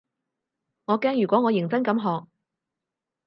[0.85, 2.27] 我驚如果我認真咁學